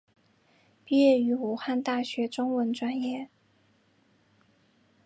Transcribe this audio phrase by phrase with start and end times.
[0.83, 3.29] 毕业于武汉大学中文专业。